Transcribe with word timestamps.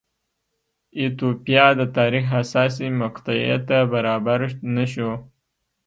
ایتوپیا 0.99 1.65
د 1.79 1.81
تاریخ 1.97 2.23
حساسې 2.35 2.87
مقطعې 3.01 3.55
ته 3.67 3.77
برابر 3.93 4.39
نه 4.75 4.85
شو. 4.91 5.11